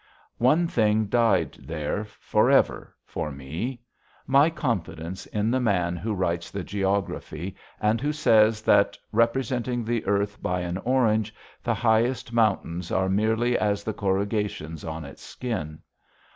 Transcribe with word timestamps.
One 0.39 0.67
thing 0.67 1.05
died 1.05 1.57
there 1.59 2.03
forever 2.05 2.95
for 3.05 3.31
me 3.31 3.83
my 4.25 4.49
confidence 4.49 5.27
in 5.27 5.51
the 5.51 5.59
man 5.59 5.95
who 5.95 6.15
writes 6.15 6.49
the 6.49 6.63
geography 6.63 7.55
and 7.79 8.01
who 8.01 8.11
says 8.11 8.63
that, 8.63 8.97
representing 9.11 9.85
the 9.85 10.03
earth 10.07 10.41
by 10.41 10.61
an 10.61 10.79
orange, 10.79 11.35
the 11.61 11.75
highest 11.75 12.33
mountains 12.33 12.91
are 12.91 13.09
merely 13.09 13.55
as 13.59 13.83
the 13.83 13.93
corrugations 13.93 14.83
on 14.83 15.05
its 15.05 15.21
skin. 15.21 15.83